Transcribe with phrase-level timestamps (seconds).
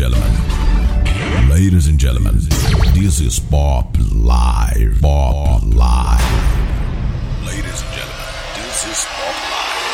[0.00, 0.32] gentlemen,
[1.50, 2.34] ladies and gentlemen,
[2.94, 4.98] this is Pop Live.
[5.02, 6.24] Pop Live.
[7.44, 8.24] Ladies and gentlemen,
[8.54, 9.84] this is Live.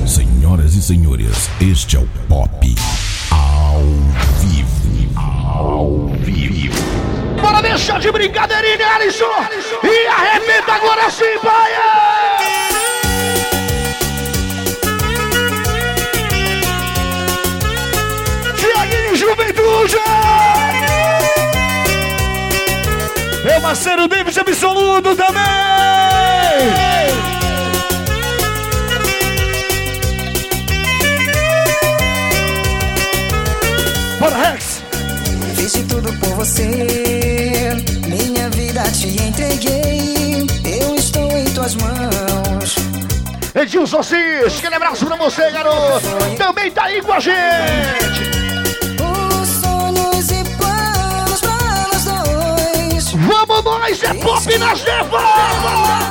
[0.00, 2.66] This is Senhoras e senhores, este é o Pop
[3.30, 3.78] ao
[4.40, 5.14] vivo.
[5.16, 6.82] Ao vivo.
[7.40, 9.24] Bora deixar de brincadeirinha, Alisson!
[9.84, 12.73] E arrebenta agora sim, pai!
[19.16, 19.96] Juventude!
[23.44, 25.44] Meu parceiro David Absoluto também!
[34.18, 34.82] Bora, Rex!
[35.54, 37.76] Fiz de tudo por você,
[38.06, 40.46] minha vida te entreguei.
[40.80, 42.76] Eu estou em tuas mãos.
[43.54, 46.06] Edilson Cis, aquele abraço pra você, garoto!
[46.36, 48.33] Também tá aí com a gente!
[53.64, 55.22] Nós, é pop nas nevas!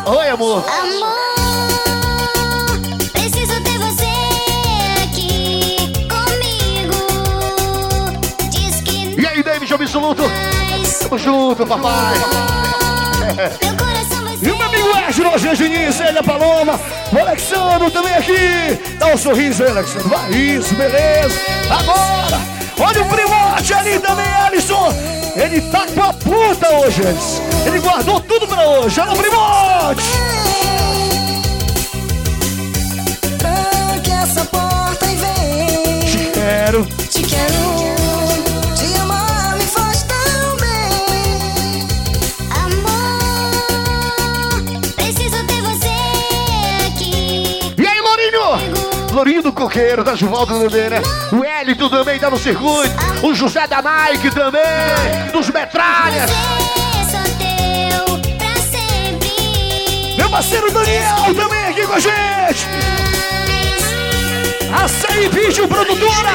[0.07, 0.63] Oi, amor!
[0.67, 1.13] Amor,
[3.11, 4.09] preciso ter você
[5.03, 5.77] aqui
[6.09, 6.95] comigo.
[8.49, 10.23] Diz que E aí, David Absoluto?
[11.01, 12.13] Tamo junto, papai!
[13.63, 14.51] Meu coração vai E ser.
[14.51, 16.79] o meu amigo Edson, Roger Diniz, ele a Paloma,
[17.13, 18.95] o Alexandre também aqui.
[18.99, 20.09] Dá um sorriso aí, Alexandre.
[20.09, 21.39] Vai, isso, beleza.
[21.69, 22.39] Agora,
[22.79, 24.93] olha o primote ali também, Alisson.
[25.35, 27.41] Ele tá com a puta hoje, Alisson.
[27.65, 28.99] Ele guardou tudo pra hoje.
[28.99, 30.03] Olha o primote.
[33.37, 36.31] Tranque essa porta e vem.
[36.33, 36.85] Quero.
[37.09, 38.02] Te quero.
[49.43, 51.01] Do Coqueiro, da Juvaldo também, né?
[51.31, 52.95] O Elito também tá no circuito.
[53.21, 54.61] O José da Nike também.
[55.33, 56.31] Dos Metralhas.
[60.17, 62.67] Meu parceiro Daniel também aqui com a gente.
[64.81, 66.31] Açaí Vídeo Produtora.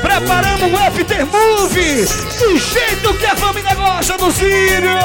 [0.00, 2.06] Preparando um After Movie.
[2.38, 4.98] Do jeito que a família gosta do Círio.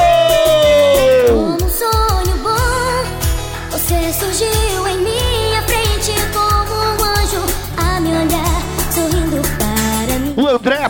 [1.28, 5.23] Como um sonho bom, você surgiu em minha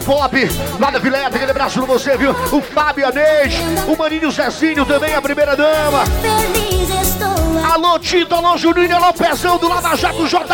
[0.04, 0.36] Pop,
[0.78, 2.32] lá da Vileta, aquele abraço pra você, viu?
[2.52, 3.54] O Fábio Anês,
[3.88, 6.04] o Maninho Zezinho também, a primeira dama.
[6.20, 7.72] Feliz estou.
[7.72, 10.44] Alô Tito, alô Juninho, alô Pezão do Lava Jato JK.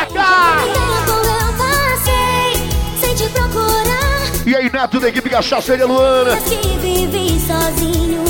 [3.32, 6.30] Procurar, E aí, Neto da equipe Cachaceira Luana.
[6.32, 8.24] mas que vivi sozinho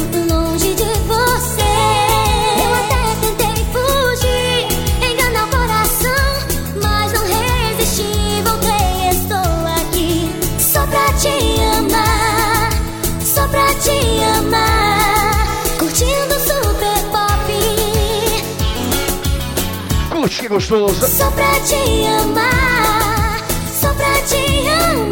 [20.39, 21.07] que gostoso.
[21.07, 23.43] só pra te amar,
[23.73, 25.10] só pra te amar.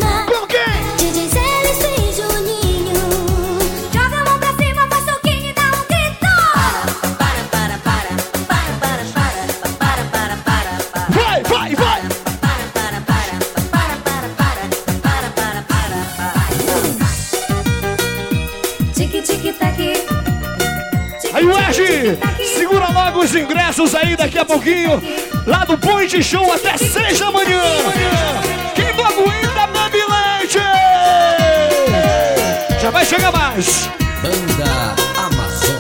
[24.29, 25.03] Daqui a pouquinho.
[25.47, 27.63] Lá do Point Show até 6 da manhã.
[28.75, 30.59] Quem não aguenta, bebe leite.
[32.81, 33.89] Já vai chegar mais.
[34.23, 35.79] Banda Amazon.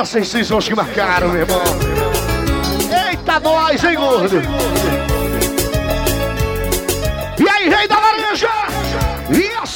[0.00, 1.62] Essas seis são as que marcaram, meu irmão.
[3.08, 4.42] Eita, nós, hein, gordo?
[7.38, 8.17] E aí, rei da laranja?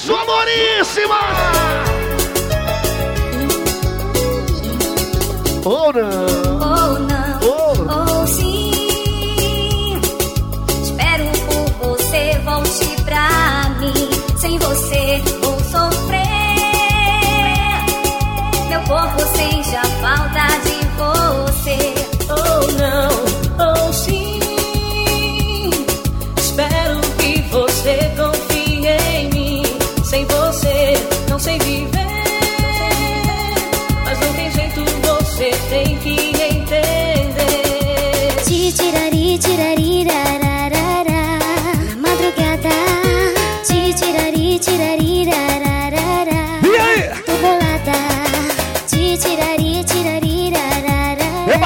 [0.03, 1.21] A sonoríssima?
[5.65, 6.42] Ou não?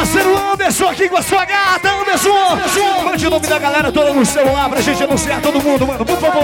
[0.07, 2.57] Parceiro Anderson aqui com a sua gata, Anderson.
[3.05, 6.19] Mande o nome da galera toda no celular pra gente anunciar todo mundo, mano, por
[6.19, 6.43] favor.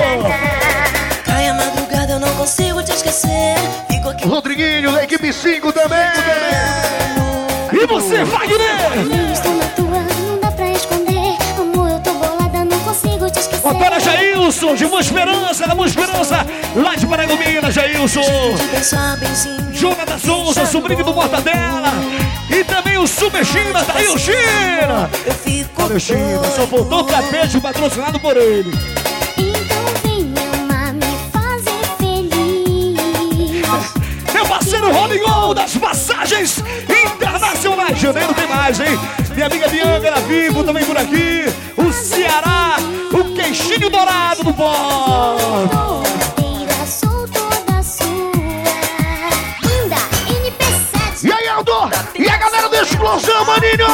[1.24, 3.54] Cai a madrugada, eu não consigo te esquecer.
[3.88, 4.26] Fico aqui.
[4.26, 5.98] Rodriguinho, da equipe 5 também.
[7.72, 9.32] E você, Wagner?
[9.32, 11.36] Estou na tua, não dá pra esconder.
[11.58, 13.66] Amor, eu tô bolada, não consigo te esquecer.
[13.66, 18.20] Antônia Jailson, de Boa Esperança, da Boa Esperança, lá de Paragominas, Jailson.
[19.18, 19.72] Benzinho.
[19.72, 21.92] Jonathan Souza, sobrinho do Mortadela.
[23.02, 25.10] O Super China, tá aí o China.
[25.26, 28.70] Eu fico Olha o China, só faltou o tapete patrocinado por ele.
[29.36, 31.02] Então vem amar, me
[31.32, 32.94] fazer feliz.
[34.32, 37.98] Meu parceiro Rodrigo das passagens internacionais.
[37.98, 38.96] Janeiro tem mais, hein?
[39.34, 41.46] Minha amiga Bianca Vivo também por aqui.
[41.76, 42.76] O Ceará,
[43.12, 46.02] o queixinho dourado do pó.
[52.92, 53.86] Explosão, maninho?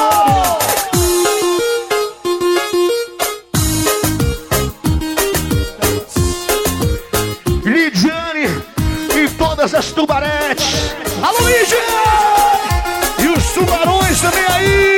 [7.64, 8.48] Lidiane
[9.14, 10.94] e todas as tubaretes.
[11.22, 11.78] Alô, Lídia!
[13.20, 14.88] E os tubarões também aí!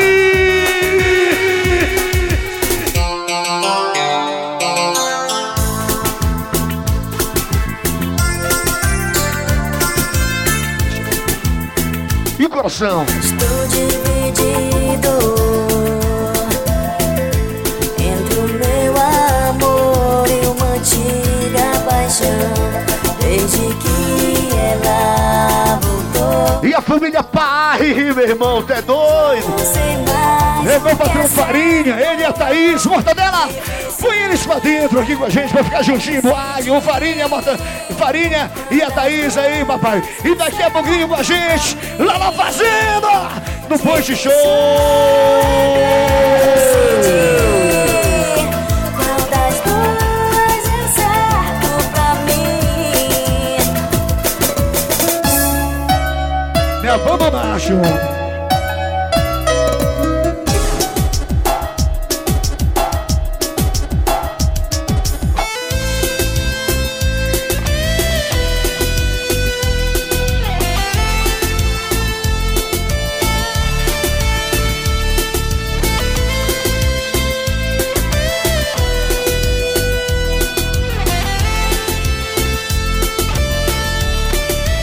[12.39, 13.05] E coração?
[22.21, 22.53] Paixão.
[23.21, 29.47] Desde que ela voltou, E a família Pai, meu irmão, tu é doido?
[29.47, 31.29] o que patrão fazer.
[31.29, 33.49] Farinha, ele e a Thaís, Mortadela.
[34.01, 37.29] Põe eles pra dentro aqui com a gente, pra ficar juntinho do Águia, o Farinha,
[37.29, 37.59] Morta,
[37.99, 40.03] Farinha e a Thaís aí, papai.
[40.25, 43.31] E daqui a pouquinho com a gente, lá na Fazenda,
[43.69, 44.33] no Punch Show.
[56.91, 57.81] Me abandonar, show.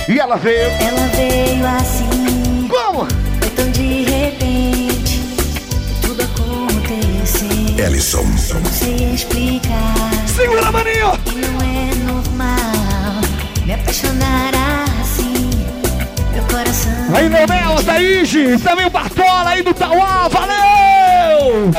[0.10, 0.72] E ela veio.
[0.80, 3.08] Ela veio assim, Como?
[3.40, 5.22] foi tão de repente.
[6.02, 7.86] Tudo aconteceu.
[7.86, 8.24] Ellison.
[8.24, 9.94] Não sei explicar.
[10.28, 11.12] Segura, maninho.
[11.26, 13.22] E não é normal
[13.66, 14.52] me apaixonar
[15.02, 15.50] assim.
[16.34, 16.92] Meu coração.
[17.14, 21.72] Aí, meu Mel, Thaís, também o Bartola aí do Tauá, valeu!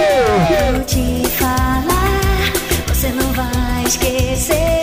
[0.48, 2.20] Quero te falar,
[2.88, 4.77] você não vai esquecer.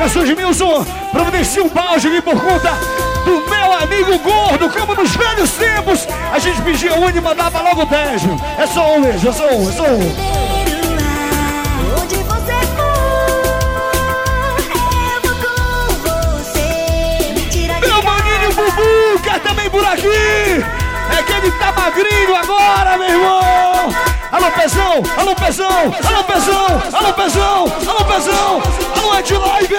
[0.00, 2.70] Para Garçom de Milson, providencia um balde aqui por conta
[3.22, 6.08] do meu amigo gordo, como nos velhos tempos.
[6.32, 8.22] A gente pedia um e mandava logo 10.
[8.58, 10.40] É só um mesmo, é só um, é só um.
[19.44, 20.06] Também por aqui.
[20.06, 23.40] É que ele tá magrinho agora, meu irmão.
[24.32, 29.76] Alô, Pezão, alô, Pezão, alô, Pezão, alô, Pezão, alô, Pezão, alô, Ed Live.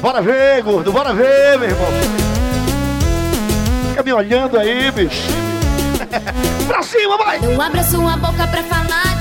[0.00, 1.88] Bora ver, gordo, bora ver, meu irmão.
[3.90, 5.28] Fica me olhando aí, bicho.
[6.66, 7.40] pra cima, vai!
[7.40, 9.15] Não abra sua boca pra falar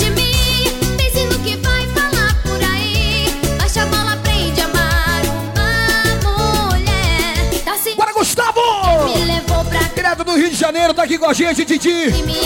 [10.66, 11.62] Janeiro, tá aqui com a gente,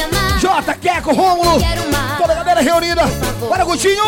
[0.03, 0.39] amar.
[0.41, 1.57] Jota, Queco, Rômulo.
[2.17, 3.03] Toda a galera reunida.
[3.39, 4.03] Bora, Gutinho!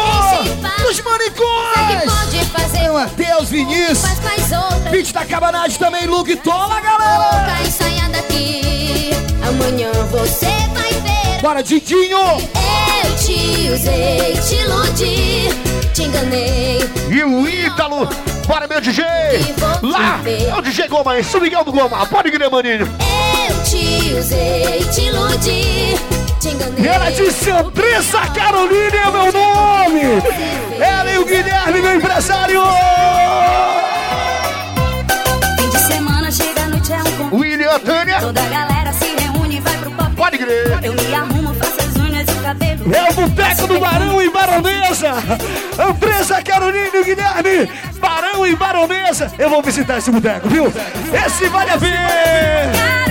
[2.51, 4.01] Fazer Meu Matheus, Vinícius.
[4.91, 7.53] Beat da Cabanagem também, Luke Tola, galera!
[9.47, 11.41] Amanhã você vai ver.
[11.41, 12.19] Bora, Titinho!
[12.19, 15.49] Eu te usei, te iludi,
[15.93, 16.79] te enganei.
[17.09, 18.09] E o Ítalo!
[18.45, 19.05] Bora, meu DJ!
[19.81, 22.05] Lá é o DJ Goma, em São Miguel do Goma.
[22.07, 23.10] Pode crer, maninho.
[23.63, 25.95] Te usei, te iludi,
[26.39, 26.83] te enganei.
[26.83, 30.01] E ela disse Andressa Caroline é meu nome!
[30.79, 32.61] Ela e o Guilherme, meu empresário!
[35.59, 37.37] Fim de semana chega a noite é um.
[37.37, 39.61] William Tânia, Toda a galera se reúne
[40.41, 40.79] igreja.
[40.83, 42.95] Eu me arrumo, faço as unhas e o cabelo.
[42.95, 45.13] É o Boteco do Barão e Baronesa.
[45.89, 47.71] Empresa Caroline e Guilherme.
[47.99, 49.31] Barão e Baronesa.
[49.37, 50.65] Eu vou visitar esse boteco, viu?
[51.25, 53.10] Esse vale a pena.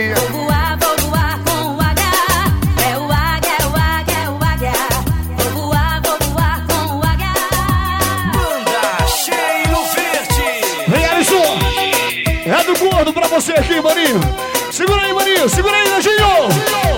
[13.41, 14.19] você aqui, maninho.
[14.71, 15.49] Segura aí, maninho.
[15.49, 16.90] Segura aí, Anjinho.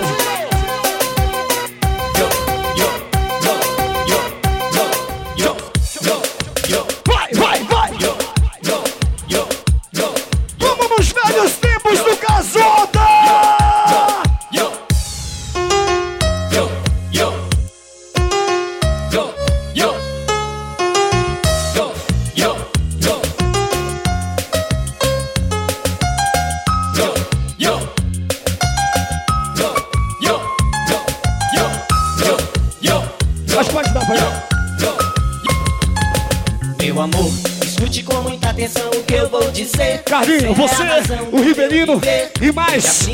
[42.40, 43.06] E mais.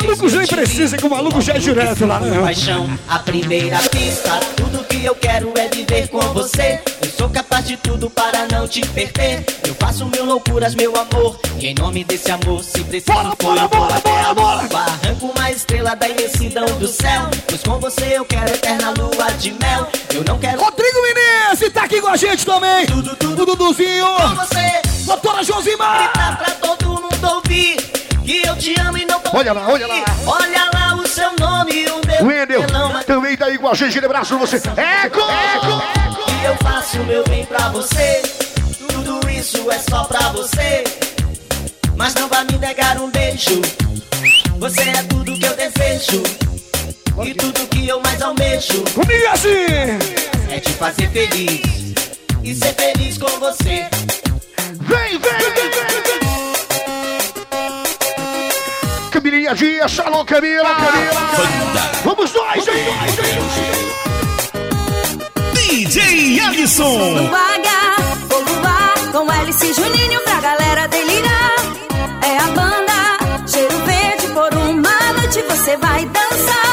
[0.00, 2.40] Maluco já precisa que o maluco já é direto lá, né?
[2.40, 4.38] Paixão, a primeira pista.
[4.56, 6.80] Tudo que eu quero é viver com você.
[7.02, 9.44] Eu sou capaz de tudo para não te perder.
[9.66, 11.38] Eu faço mil loucuras, meu amor.
[11.58, 14.00] E em nome desse amor, se preciso Bora, bora, bora,
[14.34, 14.90] bora, bora.
[15.02, 17.28] Arranco uma estrela da imensidão do céu.
[17.46, 19.88] Pois com você eu quero eterna lua de mel.
[20.14, 22.86] Eu não quero Rodrigo Menezes tá aqui com a gente também.
[22.86, 24.06] tudo, tudo O Duduzinho.
[24.06, 24.82] com você.
[25.06, 26.02] Doutora Josimar.
[26.12, 27.76] Gritar pra todo mundo ouvir
[28.28, 30.04] que eu te amo e não vou Olha lá, olha lá.
[30.26, 32.62] Olha lá o seu nome e o meu Wendel
[33.06, 33.98] também tá aí com a gente.
[34.04, 34.56] Abraço você.
[34.56, 35.20] Eco!
[35.20, 36.26] Eco!
[36.26, 38.20] que eu faço meu bem pra você.
[38.86, 40.84] Tudo isso é só pra você.
[41.96, 43.62] Mas não vai me negar um beijo.
[44.58, 46.22] Você é tudo que eu desejo.
[47.24, 50.52] E tudo que eu mais almejo Comigo assim.
[50.52, 51.94] é te fazer feliz.
[52.44, 53.88] E ser feliz com você.
[54.80, 55.70] Vem, vem, vem,
[56.02, 56.17] vem,
[59.54, 59.54] vem.
[59.54, 61.90] Camilinha Dias, alô Camila, Camila.
[62.04, 62.74] Vamos nós, hein?
[65.54, 66.98] DJ Alisson.
[67.14, 67.96] Vou vagar,
[68.28, 71.54] vou voar com Alice Juninho pra galera delirar.
[72.22, 76.67] É a banda, cheiro verde, por uma noite você vai dançar.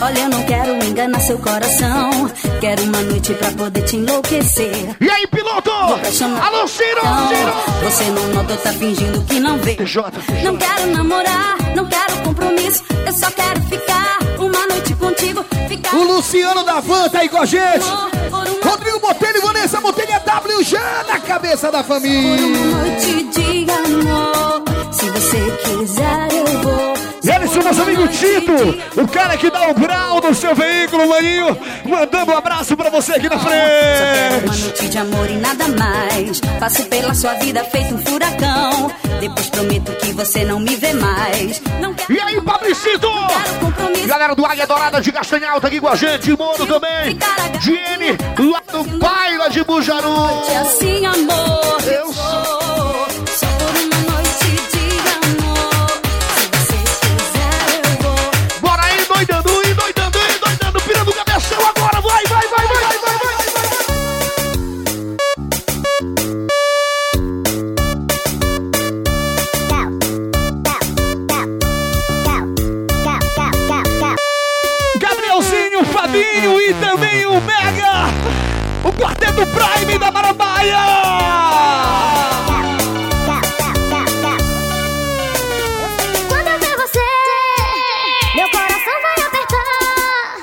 [0.00, 2.30] Olha, eu não quero enganar seu coração.
[2.60, 4.96] Quero uma noite pra poder te enlouquecer.
[5.00, 5.70] E aí, piloto?
[5.70, 7.52] Alô, Ciro, Então, Ciro.
[7.84, 9.74] Você não nota, tá fingindo que não vê.
[9.74, 10.02] TJ,
[10.44, 12.82] Não quero namorar, não quero compromisso.
[13.04, 15.44] Eu só quero ficar uma noite contigo.
[15.68, 17.84] Ficar O Luciano da Van tá aí com a gente.
[18.30, 20.76] por uma Rodrigo Botelho e Vanessa Botelho é WG
[21.08, 22.46] na cabeça da Por família.
[22.46, 24.62] uma noite de amor.
[24.92, 26.97] Se você quiser, eu vou.
[27.48, 32.32] Alisson, nosso amigo Tito, o cara que dá o grau no seu veículo, maninho, mandando
[32.32, 34.62] um abraço pra você aqui na Só quero uma frente.
[34.64, 36.40] noite de amor e nada mais.
[36.60, 38.90] Passo pela sua vida feito um furacão.
[39.20, 41.62] Depois prometo que você não me vê mais.
[42.08, 43.08] E aí, Pabricito?
[44.06, 47.18] Galera do Águia Dourada de Castanhal tá aqui com a gente, Mono também.
[47.60, 48.16] Diene,
[48.50, 50.06] lá do Baila de Bujaru.
[50.60, 51.82] Assim, amor.
[51.86, 52.57] Eu sou.
[78.98, 80.76] Quarteto Prime da Marambaia.
[86.28, 87.06] Quando eu ver você,
[88.34, 90.42] meu coração vai apertar.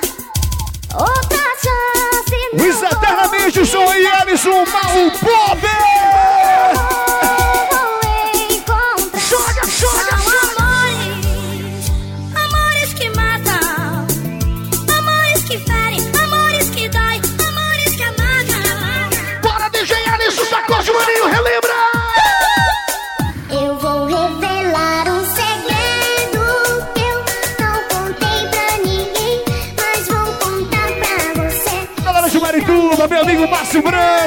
[0.94, 2.38] Outra chance.
[2.54, 5.10] Os eternamente são aí, Alisson, Mal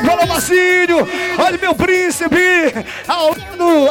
[0.01, 0.29] Márcio
[0.89, 2.73] Branco, olha meu príncipe,
[3.07, 3.35] ao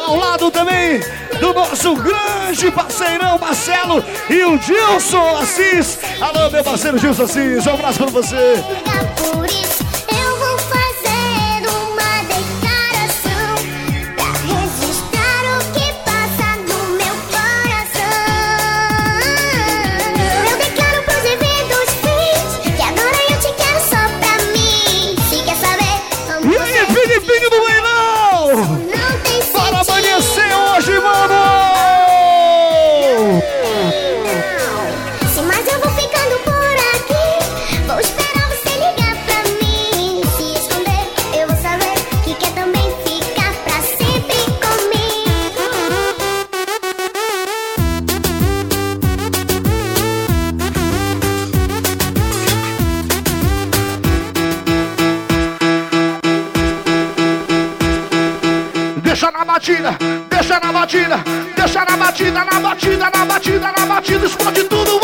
[0.06, 1.00] ao lado também
[1.40, 5.98] do nosso grande parceirão Marcelo e o Gilson Assis.
[6.20, 8.64] Alô, meu parceiro Gilson Assis, um abraço pra você.
[62.78, 65.00] Batida, na batida, na batida, explode tudo,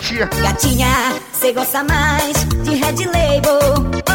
[0.00, 0.26] gatinha!
[0.42, 2.32] Gatinha, cê gosta mais
[2.64, 3.58] de Red Label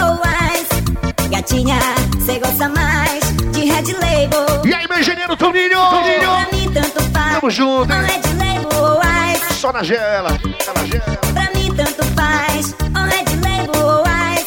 [0.01, 0.21] ou
[0.55, 1.29] Ice?
[1.29, 1.79] Gatinha,
[2.25, 3.19] cê gosta mais
[3.51, 4.65] de Red Label.
[4.65, 5.69] E aí, meu engenheiro Toninho!
[5.69, 6.51] Pra Toninho!
[6.51, 7.33] mim tanto faz.
[7.35, 8.07] Tamo junto, Ou hein?
[8.07, 9.01] Red Label ou
[9.33, 9.53] Ice?
[9.53, 10.29] Só na gela,
[10.63, 11.17] só na gela.
[11.33, 12.75] Pra mim tanto faz.
[12.95, 14.45] Ou Red Label ou Ice?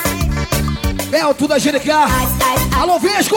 [1.49, 1.71] Da GDK.
[1.71, 2.81] Ice, ice, ice.
[2.81, 3.37] Alô, Vesco!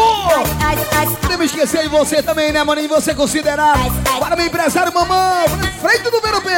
[1.21, 2.89] Podemos esquecer de você também, né, maninho?
[2.89, 3.77] Você considerar.
[4.19, 5.45] Para meu empresário, mamão.
[5.81, 6.51] Frente do número B.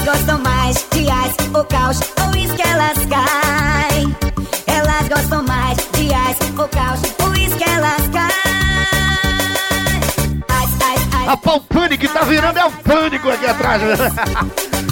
[0.00, 4.16] Elas gostam mais de ice ou caos, ou isso que elas caem.
[4.66, 8.30] Elas gostam mais de ice ou caos, ou isso que elas caem.
[10.64, 13.82] Ice, ice, ice, Rapaz, o pânico tá virando, é o pânico aqui atrás.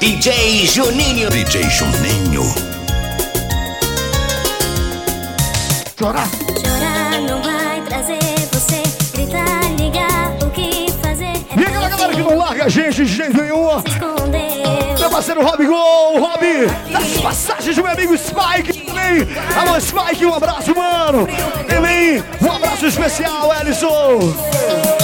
[0.00, 1.30] DJ Juninho.
[1.30, 2.42] DJ Juninho.
[5.96, 6.28] Chorar.
[6.60, 8.18] Chorar não vai trazer
[8.50, 8.82] você.
[9.12, 11.24] Gritar, ligar, o que fazer?
[11.26, 13.80] É E aquela galera que não larga a gente de jeito nenhum.
[13.80, 14.98] se esconder.
[14.98, 19.28] Meu parceiro Rob Gol, Rob, das passagens do meu amigo Spike também.
[19.56, 21.28] Alô, Spike, um abraço, mano.
[21.68, 25.03] Também, um abraço especial, Ellison.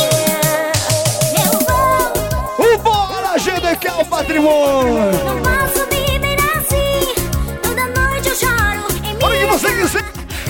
[3.71, 5.13] Bora GDK é o patrimônio.
[5.25, 7.15] não posso viver assim.
[7.63, 8.87] Toda noite eu choro.
[9.05, 10.05] Em Olha o que você quiser.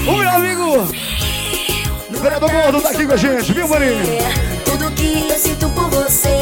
[0.06, 0.88] O meu amigo,
[2.11, 4.18] Vereador Gordo, tá aqui com a gente, viu, maninho?
[4.64, 6.39] Tudo que eu sinto por você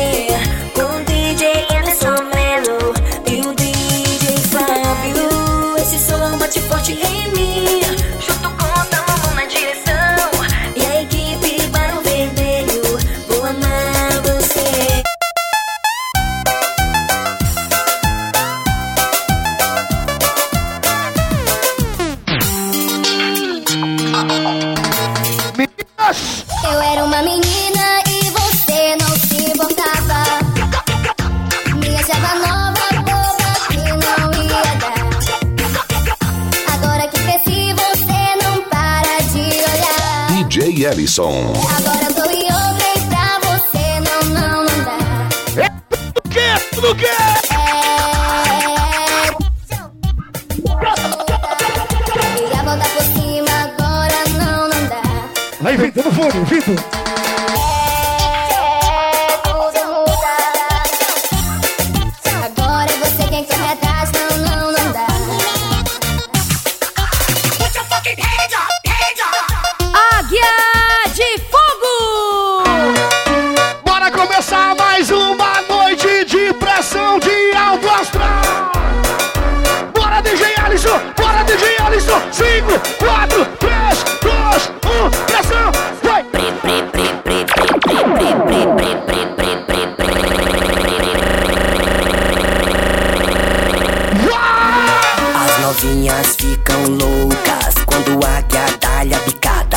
[95.68, 99.76] novinhas ficam loucas quando a águia dá-lhe a picada.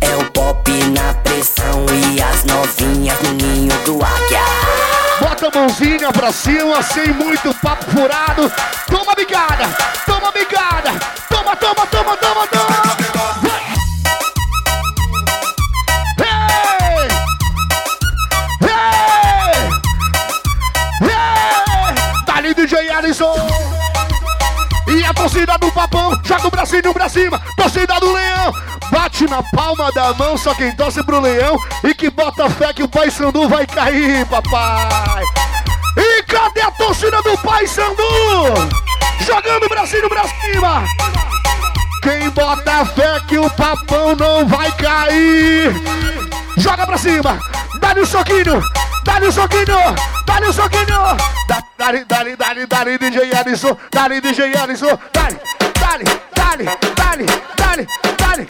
[0.00, 4.42] É o pop na pressão e as novinhas no ninho do águia.
[5.20, 8.50] Bota a mãozinha pra cima, sem muito papo furado.
[8.90, 9.68] Toma bigada,
[10.04, 10.90] toma bigada.
[11.28, 12.87] Toma, toma, toma, toma, toma.
[27.08, 27.40] Cima.
[27.56, 28.52] Torcida do leão
[28.90, 30.36] bate na palma da mão.
[30.36, 34.24] Só quem torce pro leão e que bota fé que o Pai Sandu vai cair,
[34.26, 35.22] papai.
[35.96, 38.02] E cadê a torcida do Pai Sandu?
[39.26, 40.84] Jogando o bracinho pra cima.
[42.02, 45.72] Quem bota fé que o papão não vai cair.
[46.56, 47.38] Joga pra cima.
[47.80, 48.62] Dá-lhe um soquinho.
[49.04, 49.66] Dá-lhe um soquinho.
[50.26, 50.86] Dá-lhe um soquinho.
[51.48, 53.76] Dá- Dá-lhe, dá-lhe, dá-lhe, dá-lhe, DJ Alisson.
[53.92, 54.98] Dá-lhe, DJ Alisson.
[55.12, 55.38] Dá-lhe,
[56.48, 56.64] dá-lhe,
[56.96, 58.46] dá-lhe, dá-lhe, dá-lhe.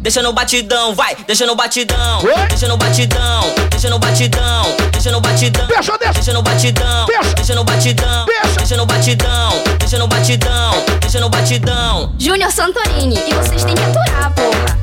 [0.00, 2.46] Deixa no batidão, vai, deixa no batidão, Oi?
[2.48, 6.12] deixa no batidão, deixa no batidão, deixa no batidão, Deixa, deixa.
[6.14, 7.34] deixa no batidão, Deixa.
[7.34, 8.54] deixa no batidão, Deixa.
[8.56, 12.14] deixa no batidão, deixa no batidão, deixa no batidão.
[12.18, 13.16] Júnior Santorini.
[13.28, 14.78] E vocês têm que aturar, porra.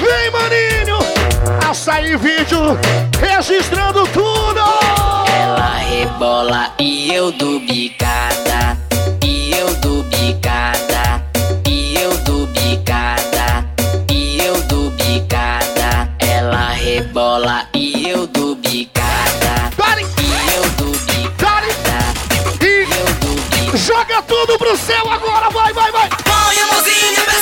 [0.00, 0.98] Vem, maninho.
[1.70, 2.76] Açaí vídeo.
[3.20, 4.69] Registrando tudo.
[5.90, 8.78] Ela rebola e eu dou bicada.
[9.24, 11.24] E eu dou bicada.
[11.66, 13.66] E eu dou bicada.
[14.08, 16.08] E eu dou bicada.
[16.20, 19.70] Ela rebola e eu dou bicada.
[20.22, 21.66] E eu dou bicada.
[22.62, 23.78] E Eu dou bicada.
[23.78, 25.50] joga tudo pro céu agora.
[25.50, 26.08] Vai, vai, vai.
[26.08, 27.39] Põe a mãozinha pra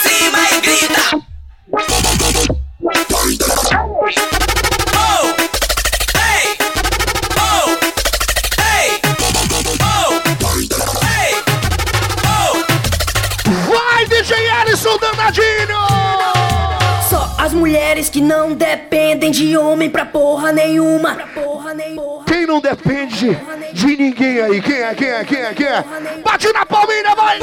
[19.39, 21.15] de homem pra porra nenhuma.
[21.15, 22.25] Pra porra nenhuma.
[22.27, 23.39] Quem não depende
[23.73, 24.61] de ninguém aí?
[24.61, 25.85] Quem é, quem é, quem é, quem é?
[26.25, 27.39] Bate na palminha, vai.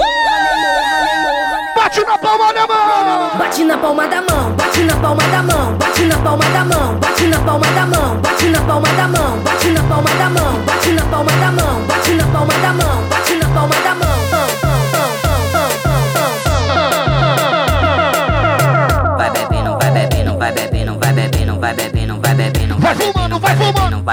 [1.74, 3.38] Bate na palma da mão.
[3.38, 6.98] Bate na palma da mão, bate na palma da mão, bate na palma da mão,
[6.98, 10.66] bate na palma da mão, bate na palma da mão, bate na palma da mão,
[10.66, 14.15] bate na palma da mão, bate na palma da mão, bate na palma da mão.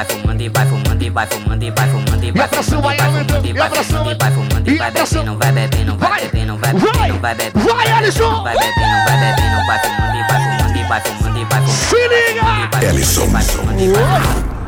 [0.03, 2.83] Vai fumando e vai fumando e vai fumando e vai fumando e E a pressão
[2.83, 6.11] vai aumentando, e a pressão e vai fumando e e vai bebendo, vai bebendo, vai
[6.11, 8.43] Vai, bebendo, vai vai, bebendo, vai bebendo, vai, Alisson.
[8.43, 11.73] vai bebendo, vai bebendo, vai fumando e vai fumando e vai fumando e vai fumando.
[11.73, 12.87] Se liga.
[12.89, 13.27] Ellison.
[13.29, 14.62] Vai fumando e vai fumando.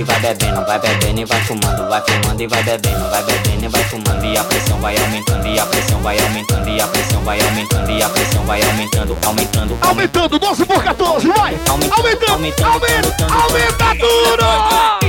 [0.00, 3.66] E vai bebendo, vai bebendo e vai fumando, vai fumando e vai bebendo, vai bebendo
[3.66, 6.86] e vai fumando e a pressão vai aumentando e a pressão vai aumentando e a
[6.86, 11.54] pressão vai aumentando e a pressão vai aumentando, aumentando, Aumentando 12 por 14, vai.
[11.68, 14.99] Aumentando, Aumentando, aumentando, aumenta, aumentando, aumenta tudo.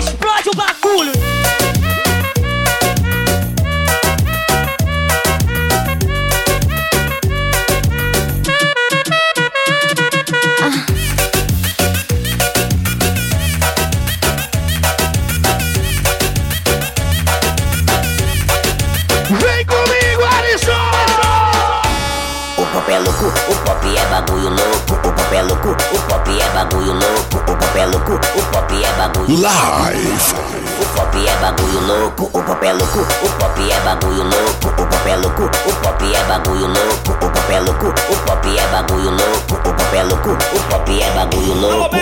[23.22, 27.38] Louco, o pop é bagulho louco, o pop é louco, o pop é bagulho louco,
[27.38, 30.34] o pop é louco, o pop é bagulho Live.
[30.82, 34.88] O pop é bagulho louco, o pop é louco, o pop é bagulho louco, o
[34.88, 38.68] pop é louco, o pop é bagulho louco, o pop é louco, o pop é
[38.68, 41.96] bagulho louco, o pop é louco, o pop é bagulho louco.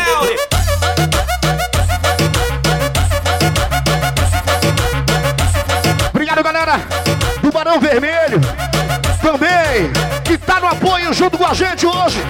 [6.13, 8.39] Obrigado, galera do Barão Vermelho.
[9.21, 9.91] Também,
[10.23, 12.21] que tá no apoio junto com a gente hoje.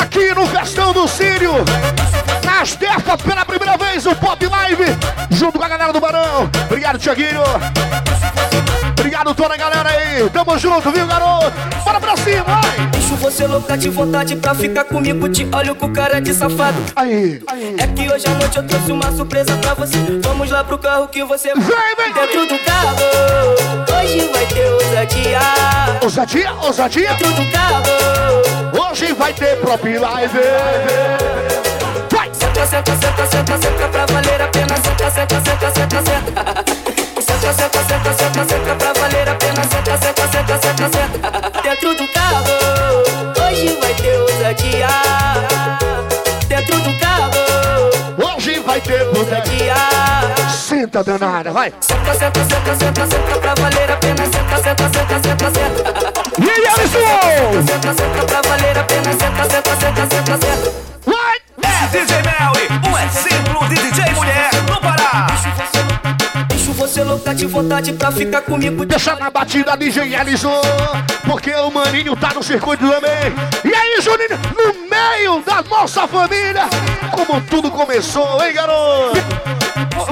[0.00, 1.52] Aqui no Festão do Sírio.
[2.44, 4.84] Nas terras pela primeira vez, o Pop Live.
[5.30, 6.50] Junto com a galera do Barão.
[6.68, 7.42] Obrigado, Tiaguinho.
[9.24, 10.28] Obrigado toda a galera aí.
[10.28, 11.50] Tamo junto, viu, garoto?
[11.82, 12.86] Bora pra cima, vai.
[12.88, 15.26] Deixo você louca de vontade pra ficar comigo.
[15.30, 16.76] Te olho com cara de safado.
[16.94, 17.42] Aí.
[17.78, 19.96] É que hoje à noite eu trouxe uma surpresa pra você.
[20.22, 21.64] Vamos lá pro carro que você Vem,
[21.96, 22.12] vem.
[22.12, 22.96] Dentro do carro,
[23.98, 25.40] hoje vai ter ousadia.
[26.02, 27.08] Ousadia, ousadia.
[27.14, 30.38] Dentro do carro, Hoje vai ter Pop Live.
[32.12, 32.30] Vai.
[32.34, 34.76] senta, senta, senta, senta, senta pra valer a pena.
[34.76, 36.74] Senta, senta, senta, senta, senta.
[37.52, 39.62] senta, senta, senta, senta, senta pra valer a pena.
[39.64, 41.62] Senta, senta, senta, senta, senta.
[41.62, 42.44] Dentro do carro,
[43.46, 44.88] hoje vai ter ousadia.
[46.48, 49.74] Dentro do carro, hoje vai ter ousadia.
[50.50, 51.72] Senta, danada, vai.
[51.80, 54.24] Senta, senta, senta, senta, senta pra valer a pena.
[54.24, 55.84] Senta, senta, senta, senta, senta.
[56.38, 57.66] E aí, Alisson?
[57.66, 59.12] Senta, senta pra valer a pena.
[59.12, 60.72] Senta, senta, senta, senta, senta.
[61.06, 61.42] What?
[61.62, 65.26] É DJ Melly, o exemplo de DJ mulher no Pará.
[66.84, 68.84] Você louca de vontade pra ficar comigo.
[68.84, 70.60] Deixa na batida DJ Alisson,
[71.24, 73.32] porque o maninho tá no circuito também.
[73.64, 76.68] E aí, Juninho, no meio da nossa família,
[77.10, 79.18] como tudo começou, hein, garoto?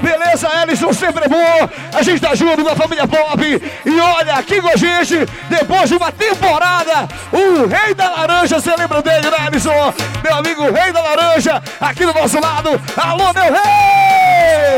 [0.00, 1.68] Beleza, Ellison, sempre é bom.
[1.96, 3.62] A gente tá junto com a família Pop.
[3.84, 8.74] E olha, aqui com a gente, depois de uma temporada, o Rei da Laranja, você
[8.76, 9.94] lembra dele, né, Ellison?
[10.22, 12.80] Meu amigo Rei da Laranja, aqui do nosso lado.
[12.96, 14.72] Alô, meu rei!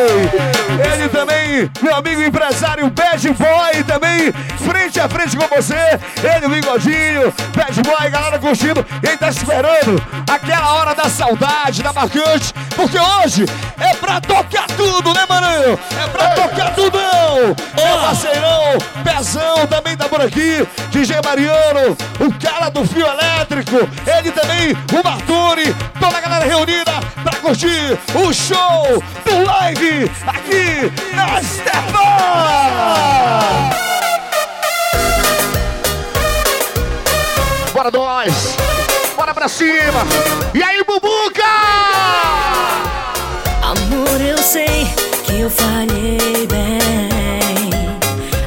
[0.93, 4.33] Ele também, meu amigo empresário Bad Boy, também
[4.67, 5.99] frente a frente com você.
[6.23, 8.85] Ele, o bigodinho, Bad Boy, galera curtindo.
[9.03, 13.45] Ele tá esperando aquela hora da saudade, da marcante, porque hoje
[13.79, 15.79] é pra tocar tudo, né, Maranhão?
[16.03, 17.57] É pra tocar tudão!
[17.75, 20.67] Meu parceirão, Pezão também tá por aqui.
[20.91, 23.89] DJ Mariano, o cara do fio elétrico.
[24.07, 30.93] Ele também, o Marturi, toda a galera reunida pra curtir o show do live aqui
[31.15, 32.05] na Stefan!
[37.73, 38.57] Bora nós!
[39.17, 40.07] Bora pra cima!
[40.55, 41.94] E aí, Bubuca!
[44.45, 44.87] Sei
[45.25, 47.71] que eu falhei bem.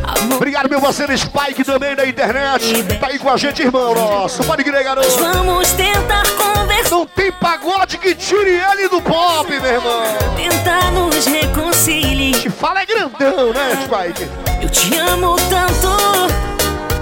[0.04, 2.84] Amor, Obrigado, meu parceiro Spike também da internet.
[3.00, 4.44] Tá aí com a gente, irmão nosso.
[4.44, 5.10] Pode crer, garoto.
[5.18, 6.92] vamos tentar conversar.
[6.92, 10.04] Não tem pagode que tire ele do pop, meu irmão.
[10.36, 12.42] Tentar nos reconciliar.
[12.42, 14.30] Te fala é grandão, né, Spike?
[14.62, 15.90] Eu te amo tanto,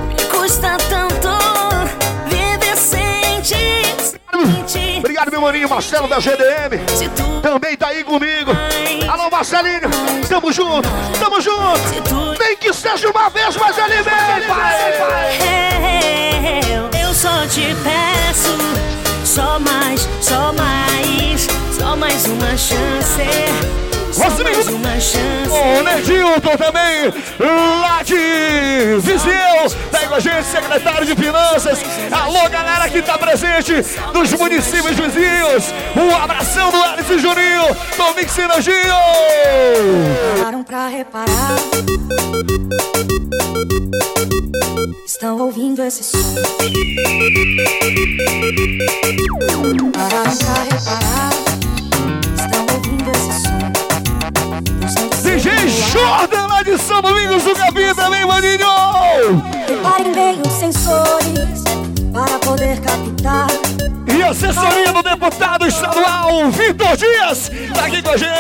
[0.07, 1.29] me custa tanto
[2.29, 3.75] viver sem ti.
[5.15, 6.83] Obrigado, meu maninho Marcelo da GDM.
[7.41, 8.51] Também tá aí comigo.
[9.07, 9.89] Alô, Marcelinho.
[10.27, 12.37] Tamo junto, tamo junto.
[12.37, 15.39] Nem que seja uma vez, mas ele vem, pai.
[17.01, 18.57] eu só te peço,
[19.23, 23.84] só mais, só mais, só mais uma chance.
[24.15, 25.49] Você mais uma chance.
[25.49, 28.15] O Nedilton também, lá de
[29.01, 31.79] Viseu, tá aí com a gente, secretário de Finanças.
[32.09, 33.73] Alô, galera que tá presente
[34.13, 35.73] dos municípios vizinhos.
[35.97, 38.73] Um abração do Alice e Juninho, do Mix Energia.
[40.37, 41.55] Pararam pra reparar.
[45.05, 46.35] Estão ouvindo esse som.
[49.93, 51.54] Pararam pra reparar.
[55.35, 59.43] DJ Jordan lá de São Domingos do Capim também, maninho.
[59.67, 61.61] Reparem bem os sensores
[62.13, 63.47] para poder captar.
[64.17, 68.31] E a assessoria do deputado estadual Vitor Dias tá aqui com a gente.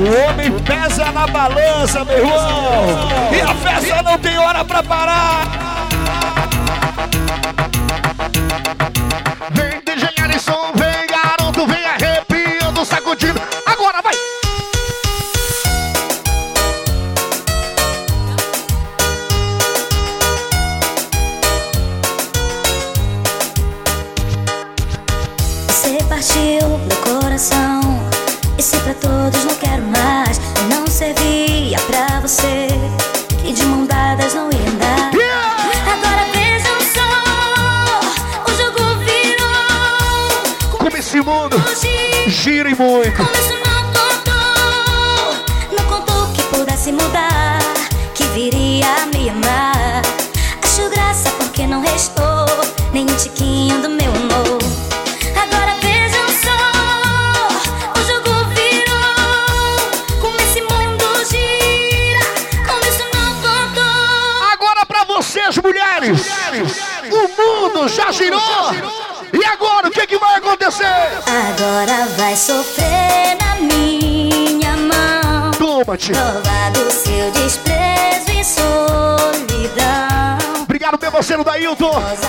[0.00, 2.40] O homem pesa na balança, meu irmão.
[3.32, 5.86] E a festa não tem hora pra parar.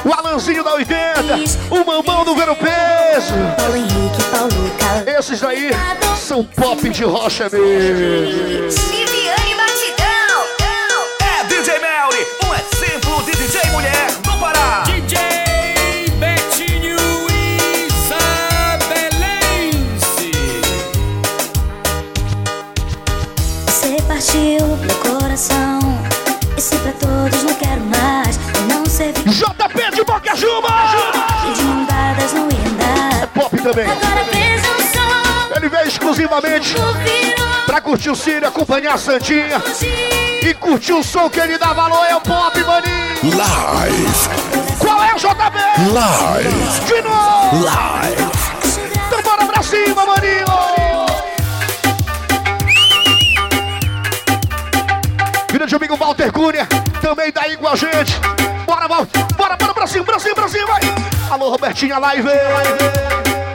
[0.05, 1.21] O Alanzinho da 80.
[1.71, 3.33] O Mamão do Ver o Peso.
[5.17, 5.71] Esses daí
[6.17, 9.16] são pop de rocha mesmo.
[33.67, 33.87] Também.
[35.55, 36.75] Ele veio exclusivamente
[37.65, 39.61] pra curtir o Círio, acompanhar a Santinha
[40.41, 42.05] e curtir o som que ele dá valor.
[42.05, 43.35] É o pop, maninho.
[43.35, 44.77] Live.
[44.79, 45.91] Qual é o JB?
[45.91, 46.85] Live.
[46.85, 47.65] De novo.
[47.65, 48.31] Live.
[49.07, 50.45] Então bora pra cima, maninho.
[55.51, 56.67] Grande amigo Walter Cunha,
[57.01, 58.17] também tá aí com a gente.
[58.65, 59.07] Bora, Val.
[59.35, 60.81] Bora, bora pra cima, pra cima, pra cima, vai.
[61.31, 62.27] Alô, Robertinha Live.
[62.27, 63.46] Live.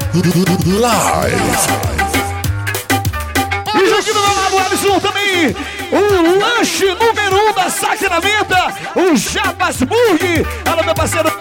[3.74, 5.56] E já aqui do lado, Alisson, também
[5.90, 10.46] o lanche número um da Sacramenta, o Jabas Burg.
[10.70, 11.32] Alô, meu parceiro.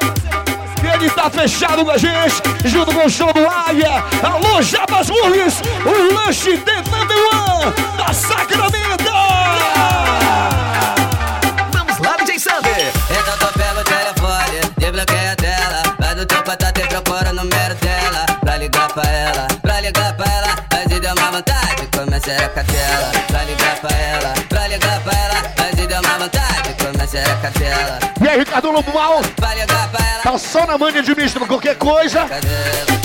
[0.94, 4.04] Ele tá fechado com a gente, junto com o show do Águia.
[4.24, 9.01] Alô, Jabas Burgues, o lanche de number one da Sacramenta.
[22.22, 23.12] Vontade, comecei a catela.
[23.28, 25.54] Pra ligar pra ela, pra ligar pra ela.
[25.58, 28.00] Mas deu uma vontade, comecei a catela.
[28.22, 29.22] E aí, Ricardo Lobo Mal?
[29.36, 30.24] Pra ligar pra ela.
[30.24, 32.28] Tá só na mania de misto, qualquer coisa.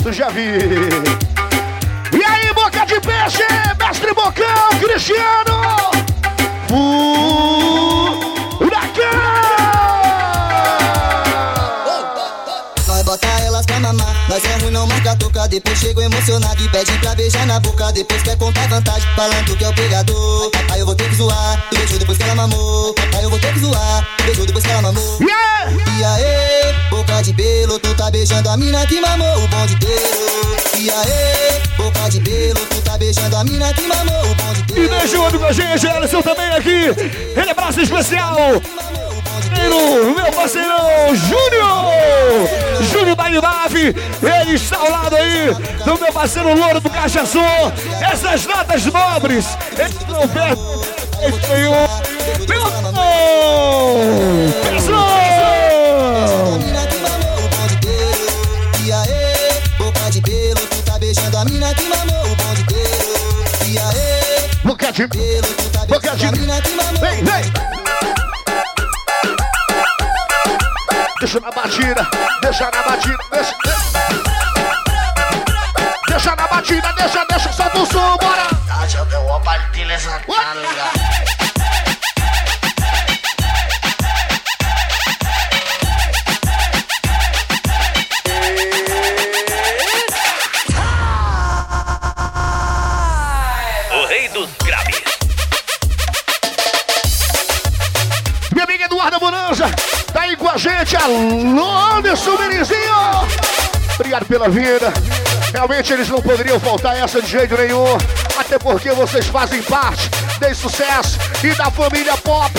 [0.03, 0.59] Tu já viu.
[2.13, 3.43] E aí, boca de peixe,
[3.79, 5.57] mestre Bocão, Cristiano.
[8.69, 9.56] Nós
[14.37, 15.47] nós é ruim, não marca toca.
[15.47, 17.91] Depois chego emocionado e pede pra beijar na boca.
[17.91, 20.51] Depois quer contar vantagem, falando que é o pegador.
[20.71, 22.95] Aí eu vou ter que zoar, tu beijou depois que ela mamou.
[23.15, 25.19] Aí eu vou ter que zoar, tu beijou depois que ela mamou.
[25.21, 30.57] E aí, boca de belo, tu tá beijando a mina que mamou o bonde inteiro.
[30.77, 34.85] E aí, boca de belo, tu tá beijando a mina que mamou o bonde inteiro.
[34.85, 36.85] E deixa o olho com a gente, Alisson também aqui.
[37.35, 38.37] Ele é braço especial.
[39.57, 42.47] Parceiro, meu parceirão Júnior!
[42.91, 45.51] Júnior da Inave, ele está ao lado aí
[45.83, 47.39] do meu parceiro Louro do Cachaçu.
[48.11, 49.57] Essas notas nobres,
[50.07, 50.61] não perde
[51.49, 51.87] nenhum.
[52.47, 52.67] Meu
[58.93, 63.45] aí, boca de pelo, tu tá beijando a mina que mamou o bonde inteiro.
[63.65, 67.66] E aí, boca de pelo, tu tá boca de Vem, vem!
[71.19, 72.07] Deixa na batida,
[72.41, 73.55] deixa na batida, deixa.
[76.07, 78.47] Deixa na batida, deixa, deixa, solta o som, bora!
[78.93, 81.56] Yo te voy a partir esa tanga.
[100.97, 102.77] Alô, Anderson Menizinho!
[103.95, 104.93] Obrigado pela vida.
[105.53, 107.97] Realmente eles não poderiam faltar essa de jeito nenhum.
[108.37, 112.51] Até porque vocês fazem parte desse sucesso e da família Pop.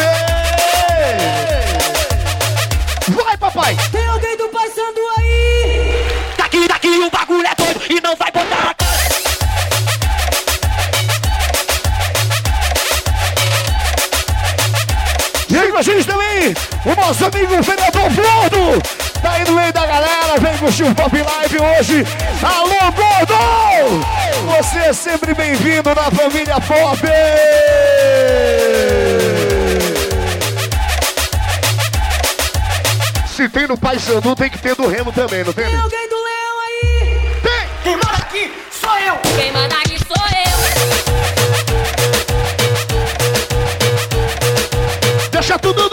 [3.08, 3.76] Vai, papai!
[3.92, 6.34] Tem alguém do passando aí?
[6.36, 8.87] Daqui, daqui, o bagulho é doido e não vai botar a
[16.88, 18.80] o nosso amigo vereador Gordo.
[19.20, 22.06] Tá aí no meio da galera, vem curtir o Pop Live hoje.
[22.42, 23.34] Alô, Gordo!
[24.56, 27.00] Você é sempre bem-vindo na família Pop!
[33.26, 35.66] Se tem no Paysandu, tem que ter do Remo também, não tem?
[35.66, 37.20] Tem alguém do leão aí?
[37.42, 37.68] Tem!
[37.84, 39.16] Quem manda aqui sou eu.
[39.36, 40.58] Quem manda aqui sou eu.
[45.30, 45.87] Deixa tudo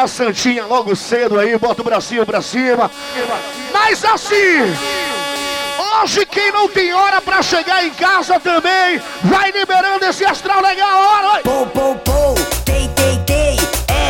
[0.00, 2.90] a Santinha logo cedo aí, bota o bracinho pra cima.
[3.72, 4.74] Mas assim,
[5.78, 10.98] hoje quem não tem hora pra chegar em casa também, vai liberando esse astral legal,
[10.98, 11.42] hora.
[11.42, 12.34] Pou, pou, pou,
[12.64, 13.56] tei, tei, tei,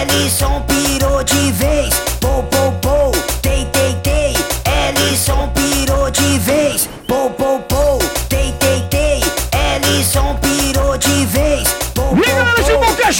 [0.01, 1.95] Ellison pirou de vez.
[2.21, 3.13] Pou, pou, pou,
[3.43, 4.35] tei, tei, tei,
[4.65, 6.89] Ellison pirou de vez.
[7.09, 9.21] Pou, pou, pou, tei, tei, tei,
[9.53, 11.69] Ellison pirou de vez.
[11.95, 13.11] Pou, a galera de Boca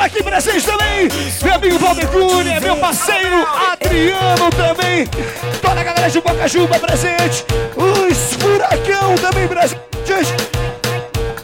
[0.00, 1.08] Juba aqui presente também,
[1.42, 5.06] meu amigo Valdir Cunha, meu parceiro Adriano também,
[5.60, 7.44] toda a galera de Boca Juba presente,
[7.76, 10.32] os Furacão também presente,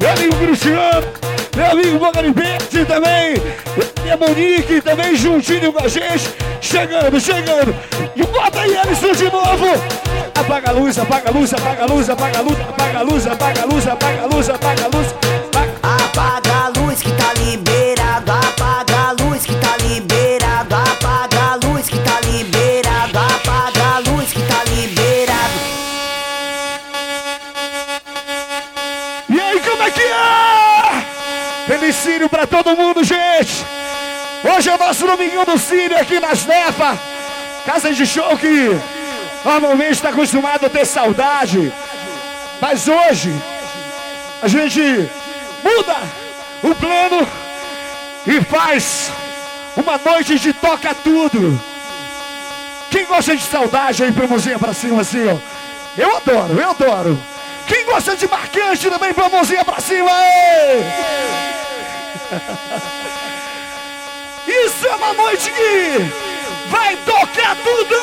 [0.01, 1.07] meu amigo Cristiano,
[1.55, 3.35] meu amigo Boca de também,
[4.07, 7.75] e a Monique também juntinho com a gente, chegando, chegando,
[8.15, 9.67] e bota aí Alisson, de novo.
[10.35, 13.27] Apaga a luz, apaga a luz, apaga a luz, apaga a luz, apaga a luz,
[13.27, 15.07] apaga a luz, apaga a luz, apaga a luz.
[15.09, 15.36] Apaga
[34.57, 36.99] Hoje é o nosso Domingão do Círio aqui nas Nefa.
[37.67, 38.71] Casa de show que
[39.45, 41.71] normalmente está acostumado a ter saudade.
[42.59, 43.35] Mas hoje
[44.41, 44.81] a gente
[45.63, 45.97] muda
[46.63, 47.29] o plano
[48.27, 49.13] e faz
[49.77, 51.61] uma noite de toca tudo.
[52.91, 55.37] Quem gosta de saudade aí, pra mãozinha pra cima assim, ó.
[55.99, 57.23] Eu adoro, eu adoro.
[57.67, 60.83] Quem gosta de marcante também, pra mãozinha pra cima, aí!
[64.65, 66.11] Isso é uma noite que
[66.71, 67.97] vai tocar tudo!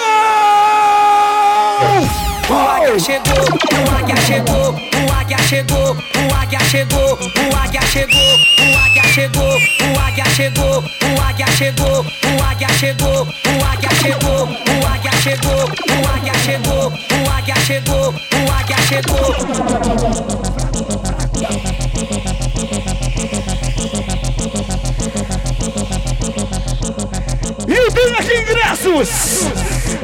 [2.50, 8.38] O águia chegou, o águia chegou, o águia chegou, o águia chegou, o águia chegou,
[8.60, 14.46] o águia chegou, o águia chegou, o águia chegou, o águia chegou, o águia chegou,
[14.46, 19.34] o águia chegou, o águia chegou, o águia chegou, o águia chegou.
[27.84, 29.10] Eu tenho aqui ingressos!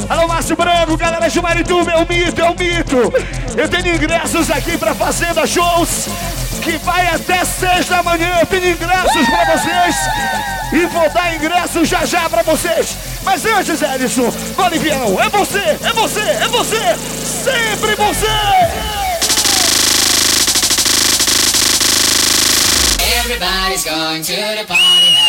[0.09, 3.13] Alô, Márcio Branco, galera de Marituba, é o mito, é o mito!
[3.55, 6.09] Eu tenho ingressos aqui pra Fazenda Shows,
[6.61, 8.39] que vai até seis da manhã.
[8.41, 9.95] Eu tenho ingressos pra vocês
[10.73, 12.97] e vou dar ingressos já já pra vocês.
[13.23, 16.97] Mas antes, Edson, Bolivião, é você, é você, é você!
[17.45, 18.27] Sempre você!
[23.19, 25.28] Everybody's going to the party,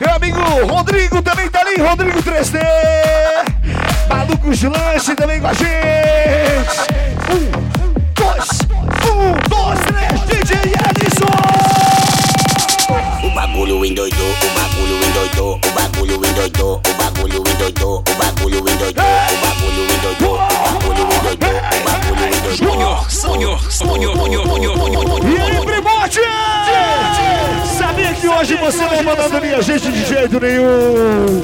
[0.00, 2.58] Meu amigo Rodrigo também tá ali, Rodrigo 3D!
[4.08, 5.68] Malucos lanche também com a gente!
[7.30, 7.50] Um,
[8.12, 8.48] dois,
[9.06, 11.26] um, dois, três, DJ Edson!
[13.24, 19.04] O bagulho endoidou, o bagulho endoidou, o bagulho endoidou, o bagulho endoidou, o bagulho endoidou,
[19.04, 20.40] o bagulho endoidou,
[22.62, 23.06] endoidou.
[23.08, 26.20] Júnior, Júnior, Júnior, Júnior, Júnior, E aí, primote!
[27.78, 31.42] Sabia que hoje você não abandonaria a gente de jeito nenhum!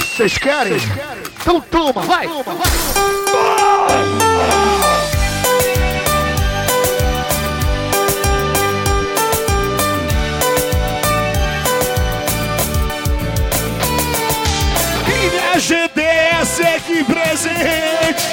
[0.00, 0.76] Vocês querem?
[1.40, 2.26] Então toma, vai!
[15.06, 17.02] Minha GDS aqui
[17.44, 18.24] presente!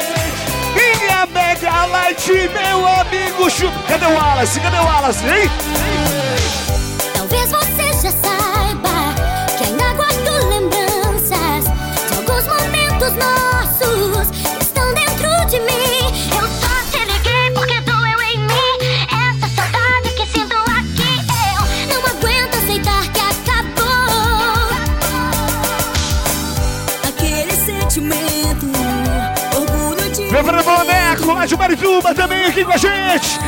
[0.73, 3.69] Minha Mega Light, meu amigo Chu...
[3.87, 4.59] Cadê o Wallace?
[4.59, 5.51] Cadê o Wallace, hein?
[33.11, 33.39] Gente!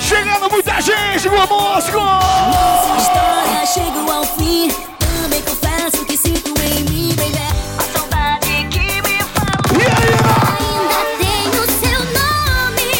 [0.00, 1.98] Chegando muita gente conosco!
[1.98, 4.68] Nossa história chegou ao fim.
[4.98, 7.38] Também confesso que sinto em mim, baby.
[7.78, 9.80] A saudade que me falou.
[9.80, 10.12] E aí,
[10.58, 12.90] Ainda tenho seu nome.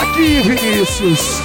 [0.00, 1.37] Aqui, Vinícius!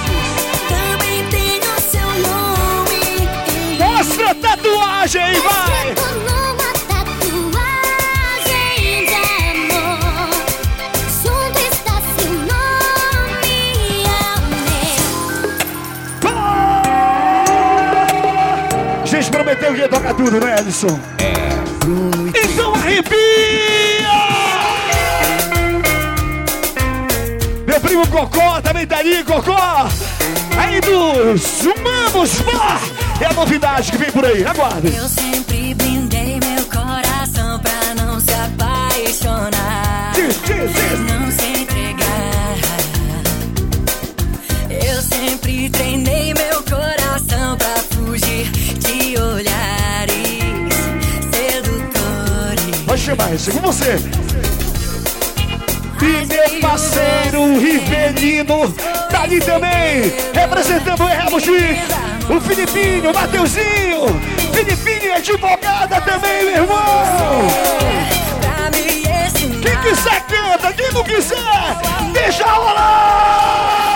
[19.84, 20.98] Prometeu que ia tocar tudo, né, Edson?
[21.18, 22.44] É.
[22.44, 23.18] Então arrepia!
[27.66, 29.88] Meu primo Cocó também tá aí, Cocó!
[30.58, 32.80] Aí dos Humanos Bar!
[33.20, 34.92] É a novidade que vem por aí, aguardem!
[53.34, 53.98] Isso, é com você!
[56.02, 58.70] E meu parceiro Rivelino
[59.10, 64.20] tá ali também, representando o Ramos o Filipinho, o Mateuzinho,
[64.52, 67.48] Filipinho advogada também, meu irmão.
[69.62, 71.38] Quem quiser canta, quem não quiser,
[72.12, 73.93] deixa rolar.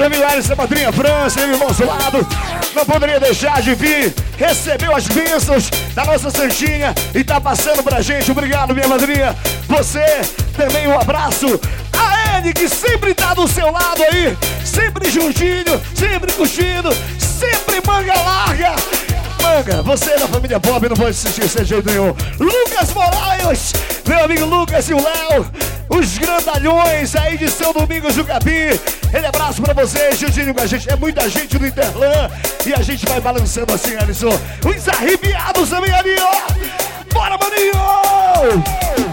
[0.00, 2.26] Seja milhares, essa madrinha França, ele do nosso lado.
[2.74, 4.14] Não poderia deixar de vir.
[4.38, 8.30] Recebeu as bênçãos da nossa Santinha e tá passando pra gente.
[8.30, 9.36] Obrigado, minha madrinha.
[9.68, 10.04] Você
[10.56, 11.60] também um abraço.
[11.92, 14.36] A Anne, que sempre tá do seu lado aí.
[14.64, 18.76] Sempre juntinho, sempre curtindo, sempre manga larga.
[19.42, 22.14] Manga, você da família Bob não pode assistir de jeito nenhum.
[22.38, 23.72] Lucas Moraes,
[24.06, 25.46] meu amigo Lucas e o Léo,
[25.90, 28.78] os grandalhões aí de São Domingos do Capim.
[29.12, 30.88] Ele abraço pra vocês, juntinho com a gente.
[30.88, 32.30] É muita gente do Interlan
[32.64, 34.38] e a gente vai balançando assim, Alisson.
[34.64, 37.12] Os arrepiados também ali, ó.
[37.12, 39.09] Bora, maninho!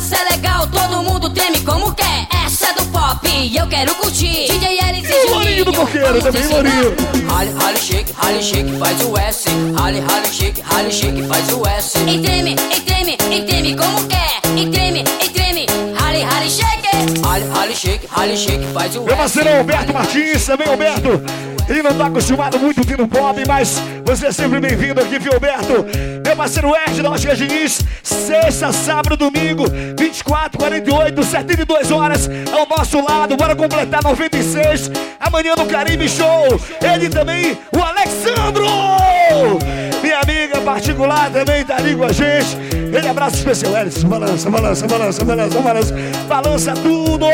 [0.00, 2.26] Dança é legal, todo mundo treme como quer.
[2.46, 4.46] Essa é do pop e eu quero curtir.
[4.50, 6.94] DJ Alice E o Lourinho do Coqueiro também, Lourinho.
[7.28, 9.48] Rally, rally, shake, rally, shake, faz o S.
[9.76, 11.98] Rally, rally, shake, rally, shake, faz o S.
[11.98, 14.40] E treme, e treme, e treme como quer.
[14.56, 15.28] E treme, e
[17.74, 21.22] shake, rally, shake, faz o Meu parceiro Alberto Martins, também Alberto.
[21.68, 25.86] Ele não tá acostumado muito ouvindo pop, mas você é sempre bem-vindo aqui, viu, Alberto?
[26.24, 29.64] Meu parceiro Ed da Ótica Diniz, sexta, sábado, domingo,
[29.96, 33.36] 24, 48, 72 horas ao nosso lado.
[33.36, 34.90] Bora completar 96.
[35.20, 36.60] Amanhã no Caribe Show.
[36.82, 38.66] Ele também, o Alexandro!
[40.30, 42.56] Amiga particular também tá ali com a gente.
[42.72, 44.00] Ele abraço especial, Elis.
[44.04, 45.94] Balança, balança, balança, balança, balança.
[46.28, 47.26] Balança tudo!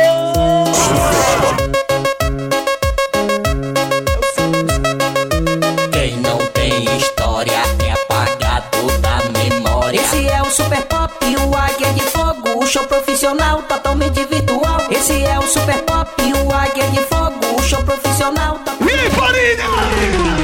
[5.93, 7.53] Quem não tem história
[7.87, 10.01] é apagado da memória.
[10.01, 14.81] Esse é o Super Pop, o Águia de Fogo, o show profissional totalmente virtual.
[14.91, 20.36] Esse é o Super Pop, o Águia de Fogo, o show profissional E aí,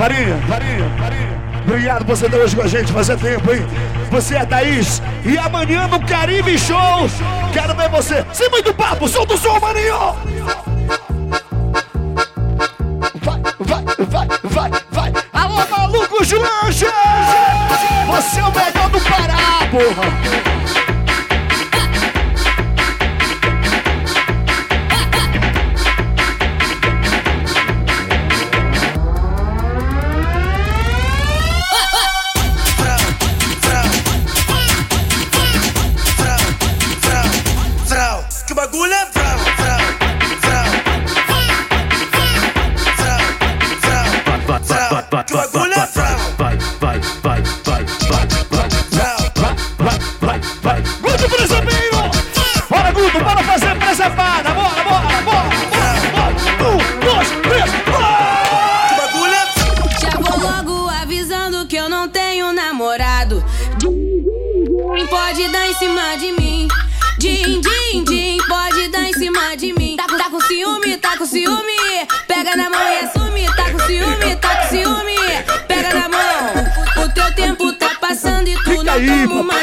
[0.00, 1.62] Farinha, Farinha, Farinha.
[1.62, 3.60] Obrigado por você estar hoje com a gente, fazia tempo, hein?
[4.10, 5.02] Você é Thaís.
[5.26, 7.06] E amanhã no Caribe Show,
[7.52, 8.24] quero ver você.
[8.32, 10.16] Sem muito papo, solta o som, maninho!
[13.20, 15.12] Vai, vai, vai, vai, vai.
[15.34, 16.88] Alô, malucos lanches!
[18.06, 20.49] Você é o melhor do Pará, porra!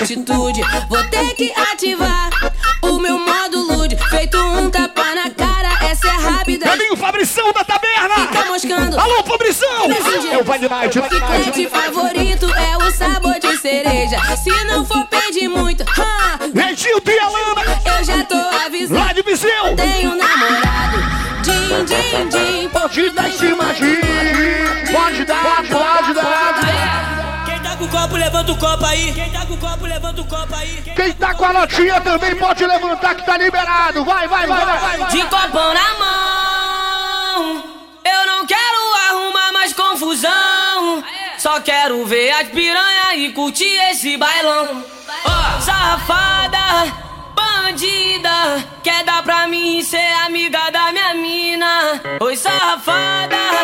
[0.07, 0.61] Atitude.
[0.87, 2.29] Vou ter que ativar
[2.81, 3.97] o meu modo lude.
[4.09, 6.65] Feito um tapa na cara, essa é rápida.
[6.65, 8.15] Meu amigo Fabrição da Taberna!
[8.27, 8.99] Fica moscando.
[8.99, 9.91] Alô, Fabrição!
[10.31, 11.09] É o Vai de Night, de.
[11.09, 14.17] Chiclete favorito é o sabor de cereja.
[14.37, 17.81] Se não for pedir muito, ha, Regildo e Alana!
[17.97, 18.99] eu já tô avisando.
[18.99, 19.75] Lá de Viseu!
[19.75, 20.97] Tenho namorado.
[21.43, 22.69] Din, din, din.
[22.69, 23.55] Pode dar de!
[24.91, 26.26] Pode dar, pode dar!
[28.18, 29.13] Copo, levanta o copo aí.
[29.13, 30.84] Quem tá com o copo, levanta o copo aí.
[30.95, 34.03] Quem tá com a notinha também pode levantar que tá liberado!
[34.03, 34.97] Vai, vai, vai, vai!
[34.97, 35.09] vai.
[35.09, 37.63] De copão na mão.
[38.03, 41.03] Eu não quero arrumar mais confusão.
[41.38, 44.84] Só quero ver as piranha e curtir esse bailão.
[45.24, 46.93] Ó, safada,
[47.36, 52.01] Bandida, quer dar pra mim ser amiga da minha mina?
[52.20, 53.56] Oi, safada.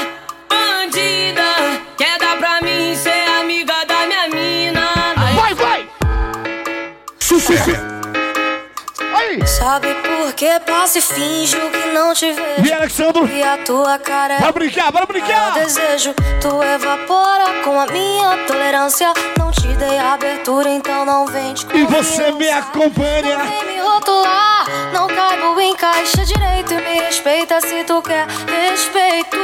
[10.35, 12.65] Que passo e finjo que não te vejo?
[12.65, 13.27] E Alexandro?
[13.27, 15.55] E a tua cara é Bora brincar, bora brincar!
[15.55, 19.13] Eu desejo, tu evapora com a minha tolerância.
[19.37, 23.37] Não te dei abertura, então não vende E você me acompanha!
[23.37, 26.73] Vem me rotular, não caibo em caixa direito.
[26.73, 29.37] E me respeita se tu quer respeito.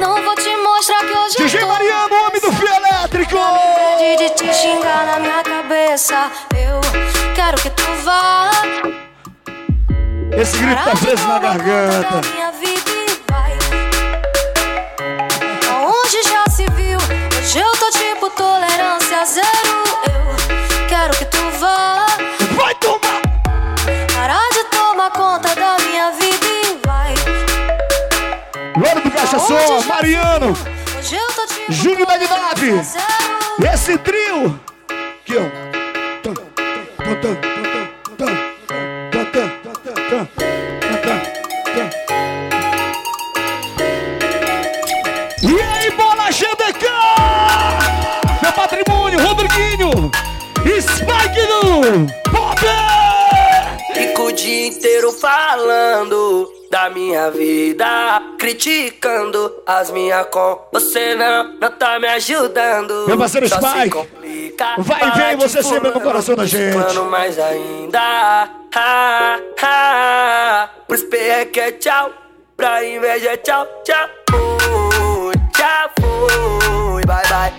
[0.00, 3.36] Não vou te mostrar que hoje eu tô Mariano, homem do fio elétrico!
[4.16, 6.30] de te xingar na minha cabeça.
[6.56, 6.80] Eu
[7.34, 9.01] quero que tu vá.
[10.36, 12.20] Esse grito tá preso na garganta.
[15.84, 16.98] Onde já se viu?
[16.98, 19.46] Hoje eu tô tipo tolerância zero.
[20.06, 22.06] Eu quero que tu vá.
[22.56, 23.22] Vai tomar!
[24.14, 27.14] Parar de tomar conta da minha vida e vai.
[28.76, 30.56] Louro do Caixa Som, Mariano,
[30.98, 32.70] Hoje eu tô tipo Júnior da Nave.
[32.70, 33.74] tolerância zero.
[33.74, 34.60] Esse trio!
[35.26, 35.50] Tum,
[36.22, 36.44] tum, tum,
[36.96, 37.61] tum, tum,
[49.82, 50.10] Rodriguinho!
[50.80, 52.60] Spike do Pop!
[53.94, 60.68] Fico o dia inteiro falando da minha vida, criticando as minhas com.
[60.72, 63.06] Você não, não tá me ajudando.
[63.06, 64.74] Meu parceiro Só Spike, complica.
[64.78, 66.76] vai e vem, você sempre no coração da gente.
[67.10, 68.00] Mais ainda.
[68.74, 72.10] Ah, ah, pros P é que é tchau,
[72.56, 74.08] pra inveja é tchau, tchau.
[75.58, 75.90] Já
[77.02, 77.52] fui, bye bye.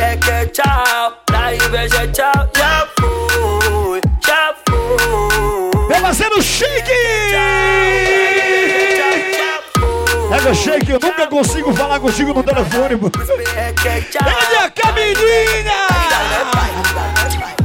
[0.00, 5.88] É que é tchau, pra inveja é tchau, já fui, já fui.
[5.88, 6.90] Meu parceiro Shake!
[10.30, 13.12] Pega Shake, eu nunca consigo falar contigo no telefone, mano.
[13.28, 15.74] Ele é a Camilinha!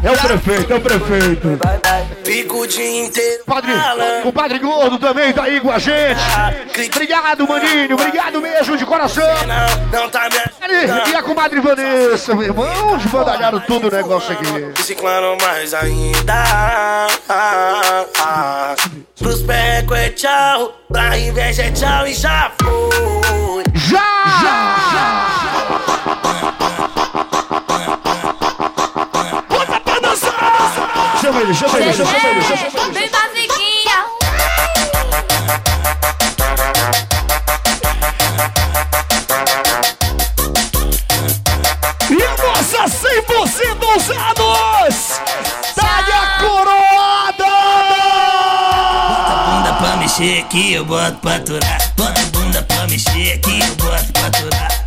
[0.01, 1.47] É o prefeito, é o prefeito.
[2.23, 3.71] Fico o dia inteiro Padre,
[4.23, 6.19] o Padre Gordo também tá aí com a gente.
[6.93, 7.95] Obrigado, maninho.
[7.95, 9.25] Obrigado mesmo, de coração.
[9.91, 12.97] Não tá me E a comadre Vanessa, meu irmão.
[12.97, 14.83] Desbandalharam tudo o negócio aqui.
[14.83, 16.43] Ciclano mais ainda.
[19.17, 23.63] Pros pecos é tchau, pra inveja é tchau e já fui.
[23.73, 23.99] Já!
[31.39, 32.93] Chama ele, chama ele, chama ele, chama ele.
[32.99, 33.97] Bem basiquinha.
[42.09, 45.21] E a nossa 100% ousados!
[45.77, 47.45] Dá-lhe a coroada!
[49.45, 51.93] bunda pra mexer aqui, eu boto pra aturar.
[51.95, 54.78] Bota a bunda pra mexer aqui, eu boto pra aturar.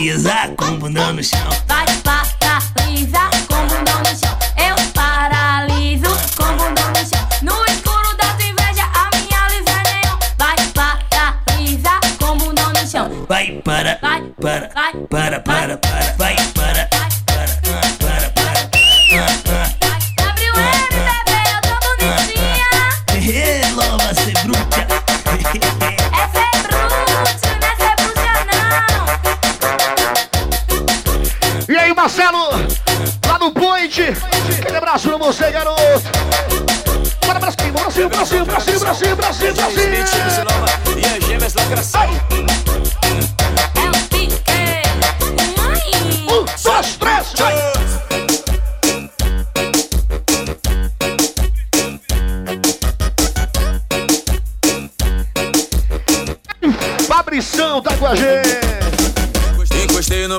[0.00, 1.38] Paralisar com bunda no chão.
[1.68, 4.38] Vai paralisar com bundão no chão.
[4.56, 7.28] Eu paraliso com bundão no chão.
[7.42, 10.18] No escuro da tua inveja, a minha luz é neon.
[10.38, 13.26] Vai paralisar com bundão no chão.
[13.28, 15.39] Vai para, Vai, para, vai, para,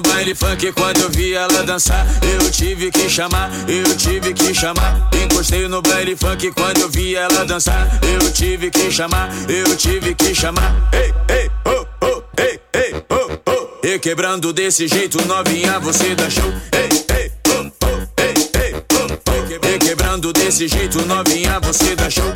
[0.01, 2.05] no baile funk quando eu vi ela dançar.
[2.21, 5.09] Eu tive que chamar, eu tive que chamar.
[5.13, 7.87] Encostei no baile funk quando eu vi ela dançar.
[8.03, 10.73] Eu tive que chamar, eu tive que chamar.
[10.91, 13.85] Ei, ei, oh, oh, ei, ei, oh, oh.
[13.87, 16.51] E quebrando desse jeito, novinha, você dá show.
[16.73, 19.67] Ei, ei, oh, oh, ei, ei, oh, oh.
[19.67, 22.30] E quebrando desse jeito, novinha, você dá show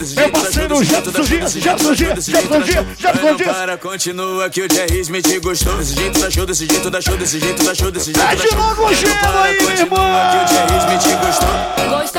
[0.76, 5.78] do Jefferson Dias, Jefferson Dias, Jefferson Dias, Jefferson Para, continua que o Jerry Smith gostou.
[5.78, 8.36] Desse jeito da show, desse jeito da show, desse jeito da show, desse jeito da
[8.36, 10.06] de novo o gelo aí, meu irmão.
[10.32, 12.00] Que o Jerry Smith gostou.
[12.00, 12.15] Gostou.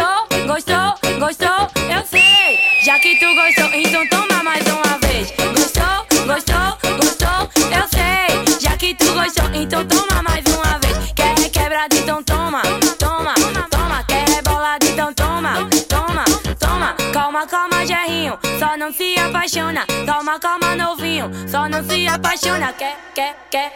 [17.47, 19.86] Calma, calma, Jerrinho, só não se apaixona.
[20.05, 22.72] Calma, calma, novinho, só não se apaixona.
[22.72, 23.72] Quer, quer, quer,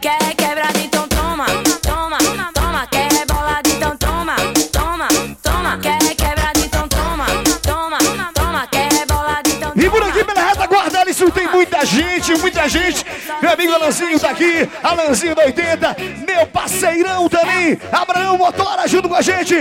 [0.00, 1.46] quer quebrar, então toma,
[1.82, 2.18] toma,
[2.52, 2.86] toma.
[2.86, 4.36] Quer rebolada, então toma,
[4.72, 5.08] toma,
[5.42, 5.78] toma.
[5.78, 7.26] Quer quebrada, então toma,
[7.62, 7.98] toma,
[8.34, 8.66] toma.
[8.66, 13.04] Quer rebolada, então E por aqui pela retaguarda, Alisson, tem muita gente, muita gente.
[13.40, 15.96] Meu amigo Alanzinho tá aqui, Alanzinho da 80,
[16.26, 19.54] meu parceirão também, Abraão Motora junto com a gente.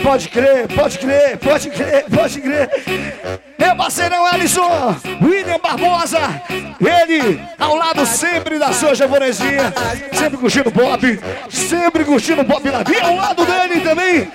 [0.00, 2.70] Pode crer, pode crer, pode crer, pode crer.
[3.58, 6.20] Meu parceirão Alisson, William Barbosa,
[6.80, 9.74] ele ao lado sempre da sua japonesinha,
[10.12, 11.20] sempre curtindo pop,
[11.50, 13.04] sempre curtindo pop na vida.
[13.04, 14.30] Ao lado dele também,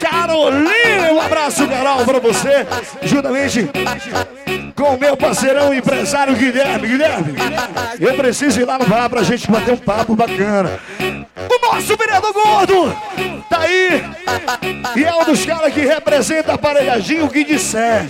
[0.00, 2.66] Carolina, um abraço, Carol, pra você,
[3.02, 3.70] juntamente
[4.80, 6.88] com o meu parceirão empresário Guilherme.
[6.88, 7.34] Guilherme,
[7.98, 10.78] eu preciso ir lá no bar pra gente bater um papo bacana.
[11.48, 12.96] O nosso vereador gordo
[13.48, 14.04] tá aí
[14.96, 18.06] e é um dos caras que representa aparelhadinho o que disser.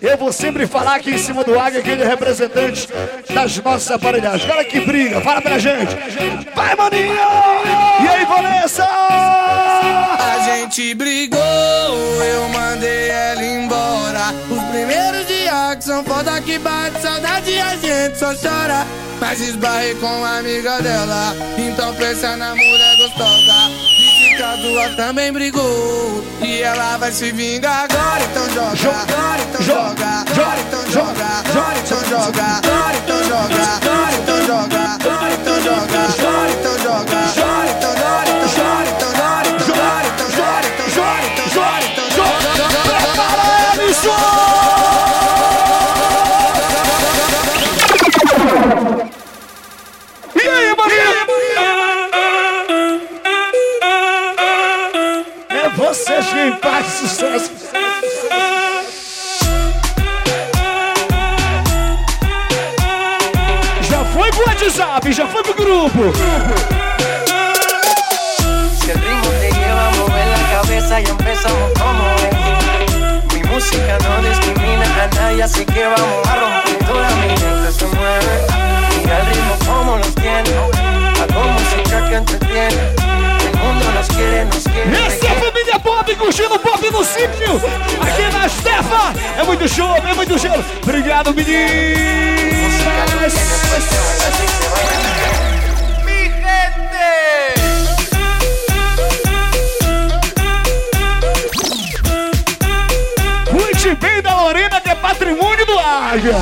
[0.00, 2.88] Eu vou sempre falar aqui em cima do águia que ele é representante
[3.32, 4.44] das nossas aparelhagens.
[4.44, 5.96] Cara que briga, fala pra gente.
[6.54, 7.14] Vai, maninho!
[8.02, 8.84] E aí, Vanessa?
[8.84, 14.34] A gente brigou, eu mandei ela embora.
[14.50, 18.84] Os primeiros dias que são foda que bate saudade a gente só chora.
[19.20, 23.70] Mas esbarrei com uma amiga dela, então pensa na mulher gostosa.
[23.98, 27.84] Disse que a tua também brigou, e ela vai se vingar.
[27.84, 28.22] Agora.
[28.22, 34.14] Então joga, agora então joga, agora então joga, agora então joga, agora então joga, agora
[34.16, 38.90] então joga, agora então joga, agora então joga, agora então joga, agora então joga, agora
[38.90, 39.41] então joga,
[89.62, 90.64] muito show, é muito show.
[90.82, 92.72] Obrigado, meninos.
[96.04, 97.54] Mi gente.
[103.50, 106.34] Cuide bem da Lorena, que é patrimônio do Águia.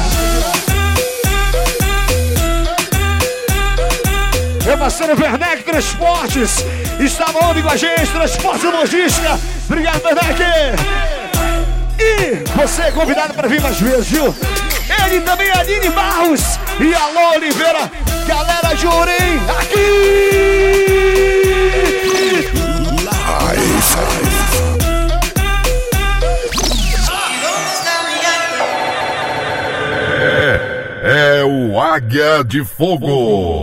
[4.65, 6.65] Meu parceiro Werneck Transportes
[6.99, 8.11] estava onde com a gente?
[8.13, 9.39] Transporte e Logística.
[9.69, 11.20] Obrigado, Werneck.
[12.61, 14.35] Você é convidado para vir mais vezes, viu?
[15.07, 17.91] Ele também, Aline Barros e Alô Oliveira.
[18.27, 20.41] Galera de Orem, aqui!
[30.23, 33.60] É, é o Águia de Fogo.